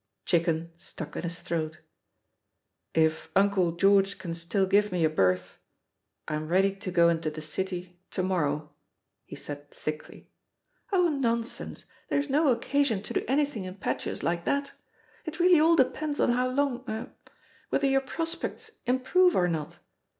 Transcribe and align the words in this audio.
Chicken 0.25 0.71
stuck 0.79 1.15
in 1.15 1.21
his 1.21 1.41
throat. 1.41 1.81
"If 2.95 3.29
Uncle 3.35 3.73
George 3.73 4.17
can 4.17 4.33
still 4.33 4.65
give 4.65 4.91
me 4.91 5.05
a 5.05 5.11
berth, 5.11 5.59
I'm 6.27 6.47
ready 6.47 6.75
to 6.75 6.89
go 6.89 7.07
into 7.07 7.29
the 7.29 7.39
City 7.43 7.99
to 8.09 8.23
morrow," 8.23 8.73
he 9.25 9.35
said 9.35 9.69
thickly. 9.69 10.31
"Oh, 10.91 11.09
nonsense, 11.09 11.85
there's 12.09 12.31
no 12.31 12.51
occasion 12.51 13.03
to 13.03 13.13
do 13.13 13.19
any 13.27 13.43
THE 13.45 13.45
POSITION 13.45 13.45
OF 13.45 13.45
PEGGY 13.45 13.45
HARPER 13.45 13.49
It 13.49 13.53
thing 13.53 13.63
impetuous 13.65 14.23
like 14.23 14.45
that 14.45 14.71
I 14.71 14.73
It 15.25 15.39
really 15.39 15.59
all 15.59 15.75
depends 15.75 16.19
on 16.19 16.31
how 16.31 16.49
long— 16.49 16.83
er— 16.89 17.11
^whether 17.71 17.87
your 17.91 18.01
prospects 18.01 18.71
im 18.87 19.01
prove 19.01 19.35
or 19.35 19.47
not. 19.47 19.77